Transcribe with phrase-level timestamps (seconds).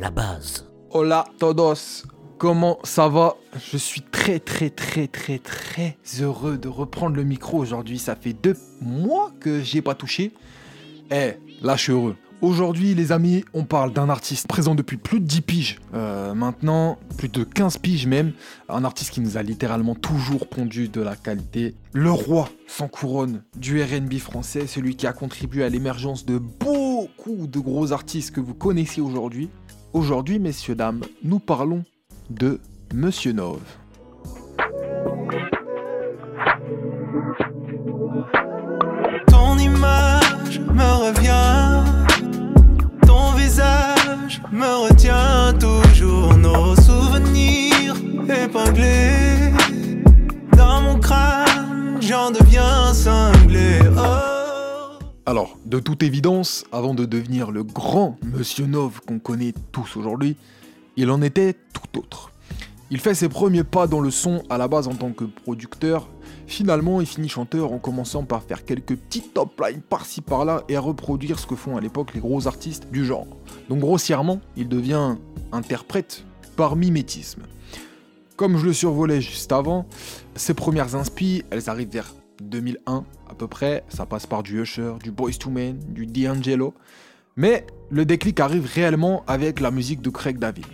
[0.00, 0.66] la base.
[0.90, 2.06] Hola todos,
[2.38, 3.36] comment ça va?
[3.70, 7.98] Je suis très très très très très heureux de reprendre le micro aujourd'hui.
[7.98, 10.32] Ça fait deux mois que j'y ai pas touché.
[11.10, 12.16] Eh, là je suis heureux.
[12.42, 15.78] Aujourd'hui, les amis, on parle d'un artiste présent depuis plus de 10 piges.
[15.92, 18.32] Euh, maintenant, plus de 15 piges même.
[18.70, 21.74] Un artiste qui nous a littéralement toujours pondu de la qualité.
[21.92, 27.46] Le roi sans couronne du RB français, celui qui a contribué à l'émergence de beaucoup
[27.46, 29.50] de gros artistes que vous connaissez aujourd'hui.
[29.92, 31.82] Aujourd'hui, messieurs, dames, nous parlons
[32.30, 32.60] de
[32.94, 33.60] Monsieur Nove.
[55.30, 60.36] Alors, de toute évidence, avant de devenir le grand Monsieur Nove qu'on connaît tous aujourd'hui,
[60.96, 62.32] il en était tout autre.
[62.90, 66.08] Il fait ses premiers pas dans le son à la base en tant que producteur.
[66.48, 70.74] Finalement, il finit chanteur en commençant par faire quelques petites top lines par-ci par-là et
[70.74, 73.28] à reproduire ce que font à l'époque les gros artistes du genre.
[73.68, 75.14] Donc grossièrement, il devient
[75.52, 76.24] interprète
[76.56, 77.42] par mimétisme.
[78.34, 79.86] Comme je le survolais juste avant,
[80.34, 83.84] ses premières inspi, elles arrivent vers 2001 à peu près.
[83.88, 86.74] Ça passe par du Usher, du Boys to Men, du D'Angelo.
[87.36, 90.66] Mais le déclic arrive réellement avec la musique de Craig David.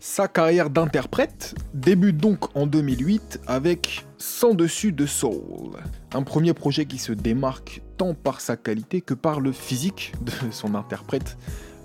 [0.00, 5.76] Sa carrière d'interprète débute donc en 2008 avec Sans dessus de Soul,
[6.14, 10.50] un premier projet qui se démarque tant par sa qualité que par le physique de
[10.50, 11.36] son interprète.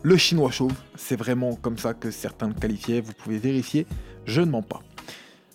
[0.03, 3.85] Le chinois chauve, c'est vraiment comme ça que certains le qualifiaient, vous pouvez vérifier,
[4.25, 4.81] je ne mens pas.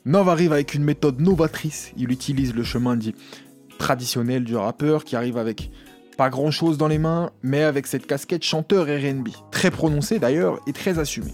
[0.05, 3.15] Nov arrive avec une méthode novatrice, il utilise le chemin dit
[3.79, 5.71] traditionnel du rappeur qui arrive avec
[6.17, 10.61] pas grand chose dans les mains, mais avec cette casquette chanteur RB, très prononcée d'ailleurs
[10.67, 11.33] et très assumée.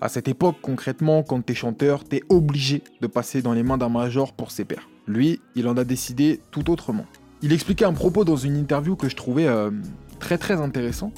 [0.00, 3.88] À cette époque, concrètement, quand t'es chanteur, t'es obligé de passer dans les mains d'un
[3.88, 4.88] major pour ses pairs.
[5.06, 7.06] Lui, il en a décidé tout autrement.
[7.42, 9.70] Il expliquait un propos dans une interview que je trouvais euh,
[10.18, 11.12] très très intéressant.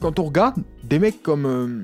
[0.00, 1.82] Quand on regarde des mecs comme euh,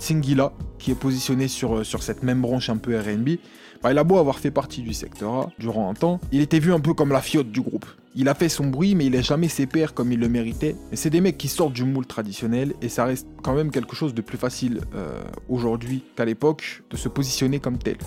[0.00, 3.38] Singila, qui est positionné sur, euh, sur cette même branche un peu RB,
[3.82, 6.58] bah, il a beau avoir fait partie du secteur A durant un temps, il était
[6.58, 7.86] vu un peu comme la fiotte du groupe.
[8.14, 10.74] Il a fait son bruit, mais il n'a jamais ses pairs comme il le méritait.
[10.92, 14.14] C'est des mecs qui sortent du moule traditionnel, et ça reste quand même quelque chose
[14.14, 17.98] de plus facile euh, aujourd'hui qu'à l'époque de se positionner comme tel.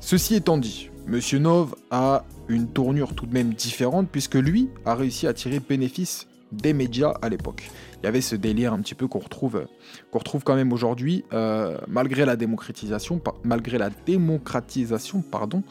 [0.00, 4.94] Ceci étant dit, Monsieur Nov a une tournure tout de même différente, puisque lui a
[4.94, 7.70] réussi à tirer bénéfice des médias à l'époque.
[8.02, 9.66] Il y avait ce délire un petit peu qu'on retrouve,
[10.12, 15.62] retrouve quand même aujourd'hui, euh, malgré la démocratisation, malgré la démocratisation, pardon,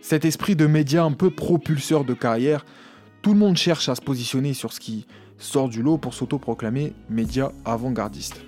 [0.00, 2.64] cet esprit de médias un peu propulseur de carrière.
[3.22, 5.06] Tout le monde cherche à se positionner sur ce qui
[5.38, 8.40] sort du lot pour s'autoproclamer média avant-gardiste.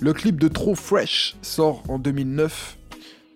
[0.00, 2.78] Le clip de Trop Fresh sort en 2009,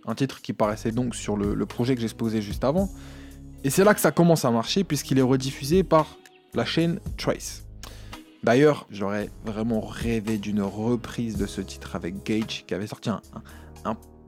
[0.06, 2.88] un titre qui paraissait donc sur le, le projet que exposé juste avant.
[3.64, 6.16] Et c'est là que ça commence à marcher puisqu'il est rediffusé par
[6.54, 7.64] la chaîne Trace.
[8.42, 13.20] D'ailleurs, j'aurais vraiment rêvé d'une reprise de ce titre avec Gage qui avait sorti un,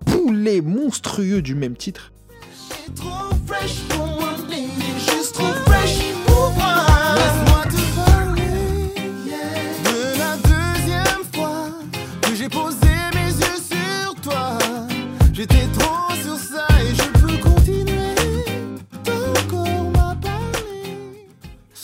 [0.06, 2.12] poulet monstrueux du même titre.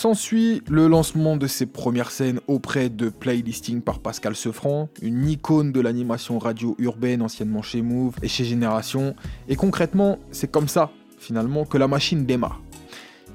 [0.03, 5.71] S'ensuit le lancement de ses premières scènes auprès de Playlisting par Pascal Sefranc, une icône
[5.71, 9.15] de l'animation radio urbaine anciennement chez Move et chez Génération.
[9.47, 12.61] Et concrètement, c'est comme ça, finalement, que la machine démarre.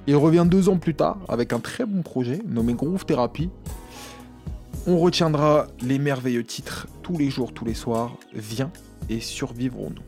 [0.07, 3.49] Il revient deux ans plus tard avec un très bon projet nommé Groove Therapy.
[4.87, 8.73] On retiendra les merveilleux titres tous les jours, tous les soirs, Viens
[9.09, 10.03] et survivrons-nous.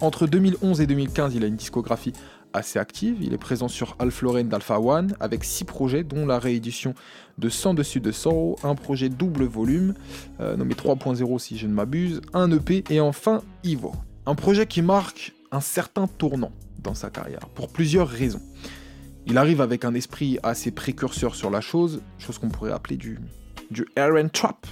[0.00, 2.12] Entre 2011 et 2015, il a une discographie
[2.54, 3.18] assez active.
[3.20, 6.94] Il est présent sur Alpha Lauren d'Alpha One avec six projets, dont la réédition
[7.36, 9.94] de 100 dessus de Sorrow, un projet double volume,
[10.40, 13.92] euh, nommé 3.0 si je ne m'abuse, un EP et enfin Ivo.
[14.26, 16.52] Un projet qui marque un certain tournant
[16.82, 18.42] dans sa carrière, pour plusieurs raisons.
[19.26, 23.18] Il arrive avec un esprit assez précurseur sur la chose, chose qu'on pourrait appeler du,
[23.70, 24.66] du R&B Trap.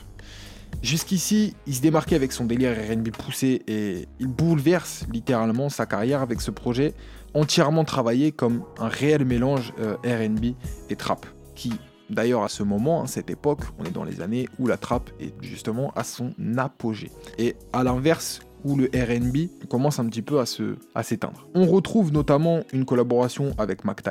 [0.83, 6.23] Jusqu'ici, il se démarquait avec son délire R&B poussé et il bouleverse littéralement sa carrière
[6.23, 6.95] avec ce projet
[7.35, 10.55] entièrement travaillé comme un réel mélange euh, RB
[10.91, 11.73] et trap, qui
[12.11, 15.09] D'ailleurs, à ce moment, à cette époque, on est dans les années où la trappe
[15.19, 17.11] est justement à son apogée.
[17.39, 21.49] Et à l'inverse, où le RB commence un petit peu à s'éteindre.
[21.55, 24.03] On retrouve notamment une collaboration avec Mac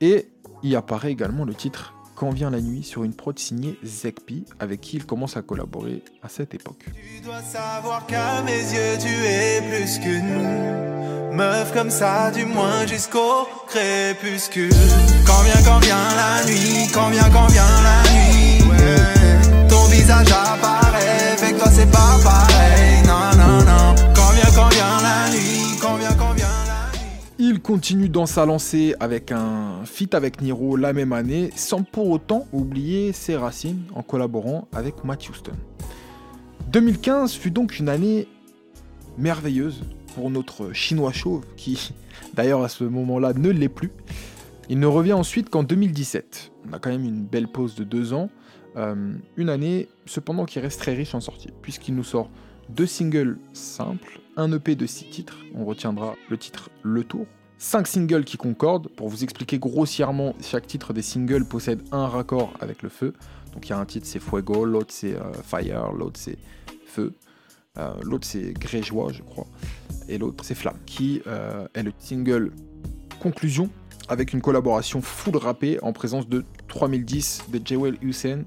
[0.00, 0.28] et
[0.62, 4.80] y apparaît également le titre Quand vient la nuit sur une prod signée Zekpi, avec
[4.80, 6.84] qui il commence à collaborer à cette époque.
[6.94, 12.86] Tu dois savoir qu'à mes yeux, tu es plus qu'une meuf comme ça, du moins
[12.86, 14.70] jusqu'au crépuscule.
[15.26, 16.61] Quand vient, quand vient la nuit,
[27.72, 32.46] continue dans sa lancée avec un feat avec Niro la même année, sans pour autant
[32.52, 35.54] oublier ses racines en collaborant avec Matt Houston.
[36.70, 38.28] 2015 fut donc une année
[39.16, 39.84] merveilleuse
[40.14, 41.94] pour notre chinois chauve, qui
[42.34, 43.90] d'ailleurs à ce moment-là ne l'est plus.
[44.68, 46.52] Il ne revient ensuite qu'en 2017.
[46.68, 48.28] On a quand même une belle pause de deux ans.
[48.76, 52.28] Euh, une année cependant qui reste très riche en sorties, puisqu'il nous sort
[52.68, 57.26] deux singles simples, un EP de six titres, on retiendra le titre Le Tour,
[57.62, 58.88] cinq singles qui concordent.
[58.88, 63.14] Pour vous expliquer grossièrement, chaque titre des singles possède un raccord avec le feu.
[63.54, 66.38] Donc il y a un titre c'est Fuego, l'autre c'est euh, Fire, l'autre c'est
[66.86, 67.14] Feu,
[67.78, 69.46] euh, l'autre c'est Grégeois je crois,
[70.08, 72.52] et l'autre c'est Flamme, qui euh, est le single
[73.20, 73.70] conclusion
[74.08, 78.42] avec une collaboration full rappée en présence de 3010 de Jewel Hussein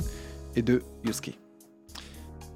[0.56, 1.38] et de Yusuke.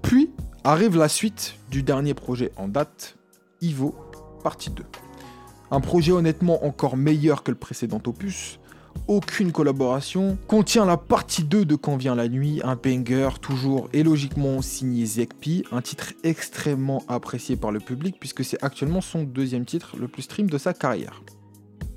[0.02, 0.32] Puis
[0.64, 3.16] arrive la suite du dernier projet en date,
[3.62, 3.96] Ivo,
[4.44, 4.84] partie 2.
[5.72, 8.60] Un projet honnêtement encore meilleur que le précédent opus,
[9.08, 14.02] aucune collaboration, contient la partie 2 de Quand vient la nuit, un banger toujours et
[14.02, 19.66] logiquement signé Zekpi, un titre extrêmement apprécié par le public puisque c'est actuellement son deuxième
[19.66, 21.22] titre le plus stream de sa carrière.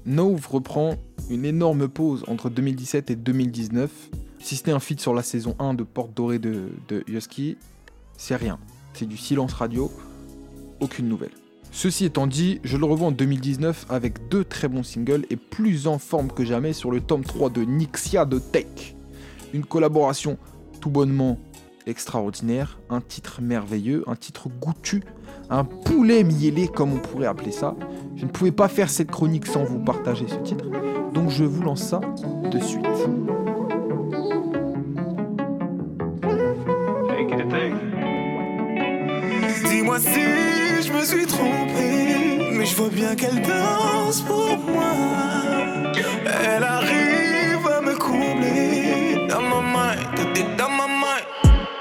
[0.04, 0.96] Nove reprend
[1.30, 3.90] une énorme pause entre 2017 et 2019.
[4.38, 7.56] Si ce n'est un feat sur la saison 1 de Porte Dorée de, de Husky,
[8.16, 8.58] c'est rien.
[8.92, 9.90] C'est du silence radio,
[10.80, 11.41] aucune nouvelle.
[11.74, 15.86] Ceci étant dit, je le revois en 2019 avec deux très bons singles et plus
[15.86, 18.94] en forme que jamais sur le tome 3 de Nixia de Tech.
[19.54, 20.36] Une collaboration
[20.82, 21.38] tout bonnement
[21.86, 25.02] extraordinaire, un titre merveilleux, un titre goûtu,
[25.48, 27.74] un poulet miellé comme on pourrait appeler ça.
[28.16, 30.66] Je ne pouvais pas faire cette chronique sans vous partager ce titre,
[31.14, 32.02] donc je vous lance ça
[32.50, 32.86] de suite.
[39.68, 40.51] Dis-moi si
[40.82, 44.92] je me suis trompé, mais je vois bien qu'elle danse pour moi.
[46.44, 49.96] Elle arrive à me combler dans ma main,
[50.58, 51.20] dans ma main.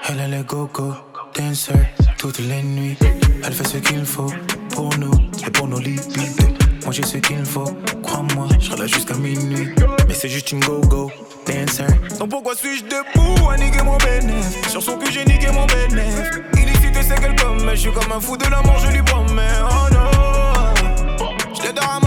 [0.09, 0.93] Elle est le go-go
[1.37, 1.73] dancer
[2.17, 2.97] toutes les nuits.
[3.43, 4.31] Elle fait ce qu'il faut
[4.69, 5.13] pour nous
[5.45, 6.49] et pour nos libidos.
[6.83, 7.69] Moi j'ai ce qu'il faut,
[8.03, 9.69] crois-moi, je serai là jusqu'à minuit.
[10.07, 11.11] Mais c'est juste une go-go
[11.47, 11.87] dancer.
[12.19, 16.39] Donc pourquoi suis-je debout à niquer mon bénéf Sur son cul j'ai niqué mon bénéf
[16.53, 16.60] Illicite
[17.11, 19.47] c'est qu'elle commet Je suis comme un fou de l'amour je lui promets.
[19.63, 21.27] Oh non.
[21.53, 22.00] Je l'aide à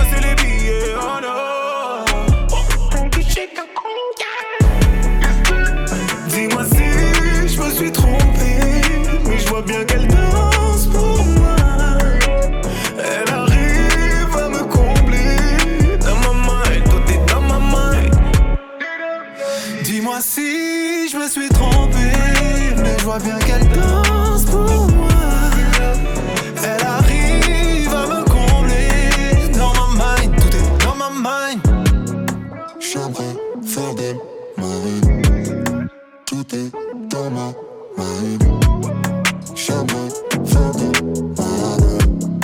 [34.63, 35.89] reine.
[36.27, 36.71] Tout est
[37.11, 37.53] dans ma
[40.73, 41.05] d'elle
[41.37, 41.45] ma
[41.77, 42.41] reine.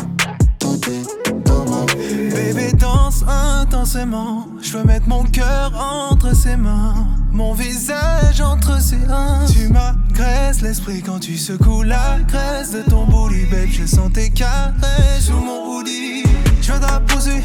[0.58, 1.86] Tout est dans
[2.34, 6.94] Bébé danse intensément, je veux mettre mon cœur entre ses mains,
[7.32, 9.52] mon visage entre ses hanches.
[9.52, 13.68] Tu m'agresses l'esprit quand tu secoues la graisse de ton booty, babe.
[13.70, 16.24] Je sens tes caresses sous mon hoodie.
[16.60, 16.72] Je
[17.06, 17.42] pousser,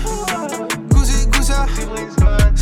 [0.91, 1.65] cousi, cousa.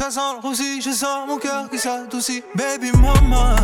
[0.03, 2.43] Ça sent le roussi, je sens mon cœur qui s'adoucit.
[2.55, 3.55] Baby mama,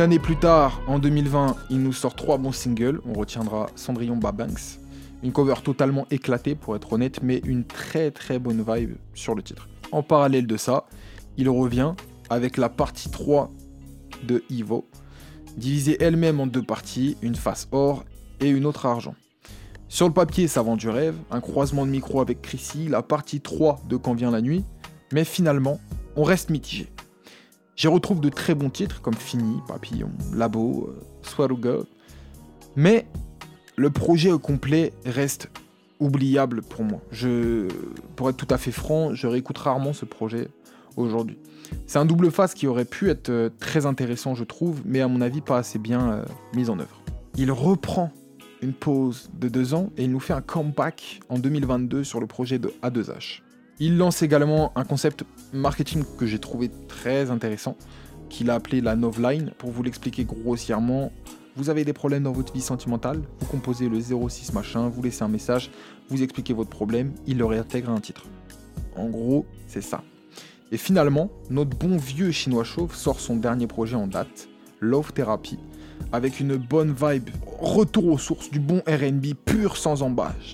[0.00, 3.02] Une année plus tard, en 2020, il nous sort trois bons singles.
[3.04, 4.80] On retiendra Cendrillon Babanks.
[5.22, 9.42] Une cover totalement éclatée pour être honnête, mais une très très bonne vibe sur le
[9.42, 9.68] titre.
[9.92, 10.86] En parallèle de ça,
[11.36, 11.92] il revient
[12.30, 13.50] avec la partie 3
[14.22, 14.88] de Ivo,
[15.58, 18.06] divisée elle-même en deux parties, une face or
[18.40, 19.14] et une autre argent.
[19.90, 23.42] Sur le papier, ça vend du rêve, un croisement de micro avec Chrissy, la partie
[23.42, 24.64] 3 de Quand vient la nuit,
[25.12, 25.78] mais finalement,
[26.16, 26.90] on reste mitigé.
[27.80, 30.94] J'y retrouve de très bons titres comme Fini, Papillon, Labo,
[31.38, 31.86] euh, Girl,
[32.76, 33.06] mais
[33.76, 35.48] le projet au complet reste
[35.98, 37.00] oubliable pour moi.
[37.10, 37.68] Je,
[38.16, 40.48] pour être tout à fait franc, je réécoute rarement ce projet
[40.98, 41.38] aujourd'hui.
[41.86, 45.08] C'est un double face qui aurait pu être euh, très intéressant, je trouve, mais à
[45.08, 47.02] mon avis pas assez bien euh, mis en œuvre.
[47.38, 48.12] Il reprend
[48.60, 52.26] une pause de deux ans et il nous fait un comeback en 2022 sur le
[52.26, 53.40] projet de A2H.
[53.82, 57.78] Il lance également un concept marketing que j'ai trouvé très intéressant,
[58.28, 59.52] qu'il a appelé la Novline.
[59.56, 61.10] Pour vous l'expliquer grossièrement,
[61.56, 65.22] vous avez des problèmes dans votre vie sentimentale, vous composez le 06 machin, vous laissez
[65.22, 65.70] un message,
[66.10, 68.26] vous expliquez votre problème, il le réintègre à un titre.
[68.96, 70.02] En gros, c'est ça.
[70.72, 75.58] Et finalement, notre bon vieux chinois chauve sort son dernier projet en date, Love Therapy,
[76.12, 80.52] avec une bonne vibe, retour aux sources du bon RB pur sans embâche.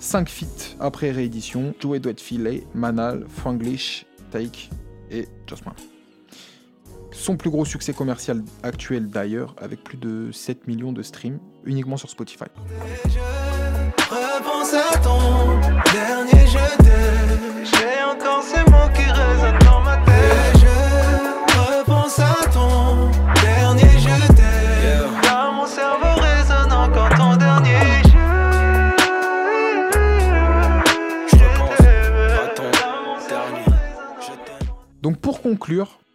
[0.00, 4.70] 5 feats après réédition, Joey Doit Filet, Manal, Franglish, Take
[5.10, 5.74] et Jossman.
[7.12, 11.98] Son plus gros succès commercial actuel d'ailleurs, avec plus de 7 millions de streams uniquement
[11.98, 12.46] sur Spotify.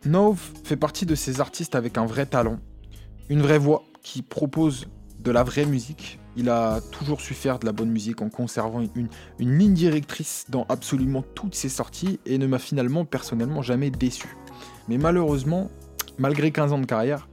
[0.05, 2.59] Nove fait partie de ces artistes avec un vrai talent,
[3.29, 4.87] une vraie voix qui propose
[5.19, 6.19] de la vraie musique.
[6.37, 9.07] Il a toujours su faire de la bonne musique en conservant une,
[9.39, 14.35] ligne directrice dans absolument toutes ses sorties et ne m'a finalement personnellement jamais déçu.
[14.89, 15.71] Mais malheureusement,
[16.17, 17.29] malgré 15 ans de carrière,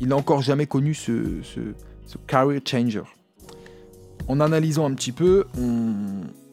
[0.00, 1.40] il n'a encore jamais connu ce,
[2.26, 3.02] career changer.
[4.28, 5.94] En analysant un petit peu, on,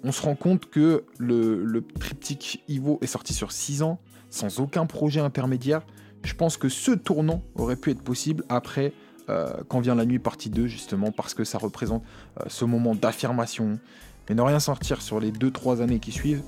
[0.03, 3.99] on se rend compte que le, le triptyque Ivo est sorti sur 6 ans,
[4.31, 5.83] sans aucun projet intermédiaire.
[6.23, 8.93] Je pense que ce tournant aurait pu être possible après
[9.29, 12.03] euh, Quand vient la nuit partie 2, justement, parce que ça représente
[12.39, 13.79] euh, ce moment d'affirmation.
[14.27, 16.41] Mais ne rien sortir sur les 2-3 années qui suivent,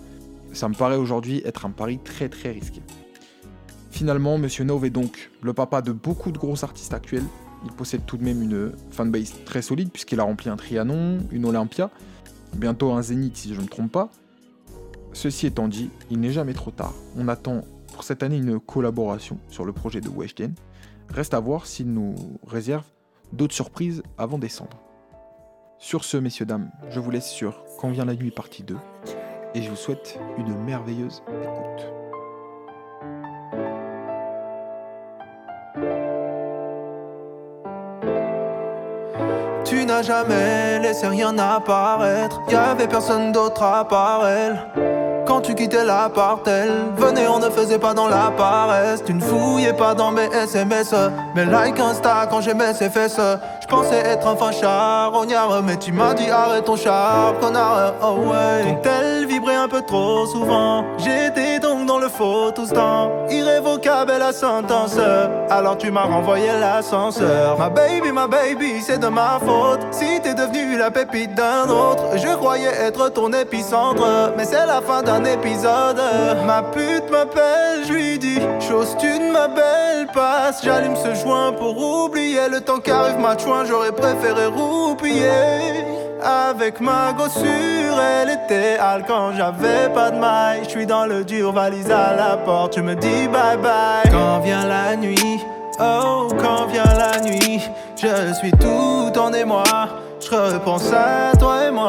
[0.53, 2.81] ça me paraît aujourd'hui être un pari très très risqué.
[3.91, 7.25] Finalement, Monsieur Nove est donc le papa de beaucoup de gros artistes actuels.
[7.65, 11.45] Il possède tout de même une fanbase très solide puisqu'il a rempli un Trianon, une
[11.45, 11.89] Olympia,
[12.55, 14.09] bientôt un Zénith si je ne me trompe pas.
[15.13, 16.93] Ceci étant dit, il n'est jamais trop tard.
[17.15, 17.63] On attend
[17.93, 20.53] pour cette année une collaboration sur le projet de Weshden.
[21.09, 22.83] Reste à voir s'il nous réserve
[23.31, 24.77] d'autres surprises avant décembre.
[25.77, 28.75] Sur ce, messieurs, dames, je vous laisse sur Quand vient la nuit partie 2
[29.53, 31.93] et je vous souhaite une merveilleuse écoute.
[39.65, 42.41] Tu n'as jamais laissé rien apparaître.
[42.89, 45.02] Personne d'autre à part elle.
[45.25, 49.03] Quand tu quittais l'appart, elle venait, on ne faisait pas dans la paresse.
[49.05, 50.93] Tu ne fouillais pas dans mes SMS.
[51.35, 53.19] Mais like Insta quand j'aimais ses fesses.
[53.61, 57.93] Je pensais être un fin charognard, mais tu m'as dit arrête ton char, connard.
[58.01, 58.63] Oh ouais.
[58.63, 60.83] Ton tel vibrait un peu trop souvent.
[60.97, 63.09] J'étais donc dans le faux tout ce temps.
[63.29, 64.97] Irrévocable la sentence.
[65.49, 67.57] Alors tu m'as renvoyé l'ascenseur.
[67.57, 69.79] Ma baby, ma baby, c'est de ma faute.
[70.77, 74.33] La pépite d'un autre, je croyais être ton épicentre.
[74.37, 76.01] Mais c'est la fin d'un épisode.
[76.45, 80.51] Ma pute m'appelle, je lui dis chose, tu ne m'appelles pas.
[80.63, 83.65] J'allume ce joint pour oublier le temps qu'arrive ma chouin.
[83.65, 85.85] J'aurais préféré roupiller.
[86.23, 90.61] Avec ma gossure, elle était hal quand j'avais pas de maille.
[90.63, 92.73] Je suis dans le dur, valise à la porte.
[92.73, 94.09] Tu me dis bye bye.
[94.09, 95.43] Quand vient la nuit,
[95.79, 99.63] oh, quand vient la nuit, je suis tout en émoi.
[100.33, 101.87] Je repense à toi et moi.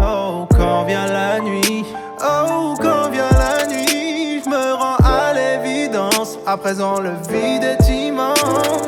[0.00, 1.84] Oh, quand vient la nuit,
[2.20, 6.38] oh, quand vient la nuit, je me rends à l'évidence.
[6.46, 8.38] À présent, le vide est immense.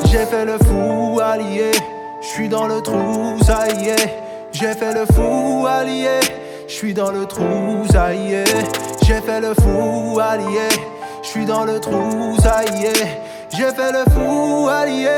[0.05, 1.71] J'ai fait le fou allié.
[2.21, 4.15] Je suis dans le trou, ça y est.
[4.53, 6.21] J'ai fait le fou allié.
[6.69, 8.45] Je suis dans le trou, ça y est.
[9.05, 10.69] J'ai fait le fou allié.
[11.21, 13.21] Je suis dans le trou, ça y est.
[13.49, 15.17] J'ai fait le fou allié.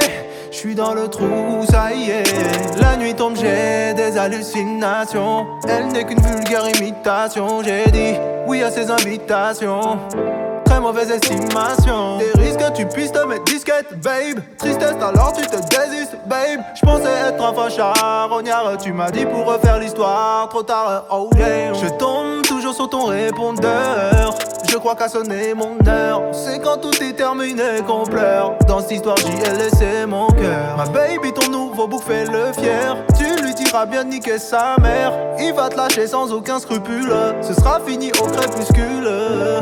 [0.58, 2.24] Je suis dans le trou, ça y est.
[2.82, 5.46] La nuit tombe, j'ai des hallucinations.
[5.70, 7.62] Elle n'est qu'une vulgaire imitation.
[7.62, 8.16] J'ai dit
[8.48, 10.00] oui à ses invitations.
[10.66, 12.18] très mauvaise estimation.
[12.18, 14.40] Des risques, tu puisses te mettre disquette, babe.
[14.58, 16.62] Tristesse, alors tu te désistes, babe.
[16.74, 18.78] J'pensais être enfin charognard.
[18.82, 21.72] Tu m'as dit pour refaire l'histoire, trop tard, oh yeah.
[21.74, 24.34] Je tombe toujours sur ton répondeur.
[24.69, 26.21] Je crois qu'à sonner mon heure.
[26.33, 28.55] C'est quand tout est terminé qu'on pleure.
[28.67, 30.75] Dans cette histoire, j'y ai laissé mon cœur.
[30.77, 32.97] Ma baby, ton nouveau bouc fait le fier.
[33.17, 35.13] Tu lui diras bien niquer sa mère.
[35.39, 37.13] Il va te lâcher sans aucun scrupule.
[37.41, 39.09] Ce sera fini au crépuscule.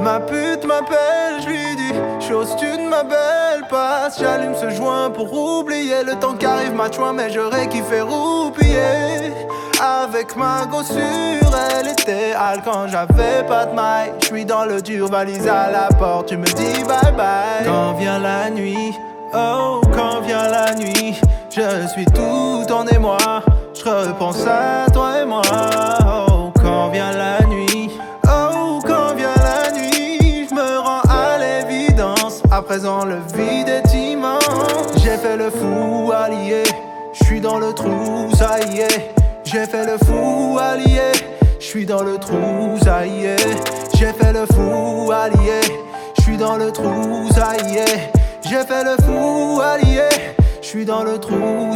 [0.01, 2.27] Ma pute m'appelle, je lui dis.
[2.27, 4.09] Chose tu ne m'appelles pas.
[4.19, 7.13] J'allume ce joint pour oublier le temps qu'arrive ma chouin.
[7.13, 9.33] Mais j'aurais kiffé roupiller.
[9.81, 14.13] Avec ma gossure, elle était hal quand j'avais pas de maille.
[14.21, 17.65] Je suis dans le dur, valise à la porte, tu me dis bye bye.
[17.65, 18.93] Quand vient la nuit,
[19.33, 23.17] oh, quand vient la nuit, je suis tout en émoi.
[23.73, 25.41] Je repense à toi et moi.
[26.07, 27.91] Oh, quand vient la nuit,
[28.27, 32.41] oh, quand vient la nuit, je me rends à l'évidence.
[32.49, 35.03] À présent, le vide est immense.
[35.03, 36.63] J'ai fait le fou allié,
[37.13, 39.13] je suis dans le trou, ça y est.
[39.45, 41.11] J'ai fait le fou allié,
[41.59, 42.77] je suis dans le trou.
[43.97, 45.61] J'ai fait le fou allié,
[46.17, 47.29] je suis dans le trou.
[48.43, 50.09] J'ai fait le fou allié,
[50.61, 51.75] je suis dans le trou.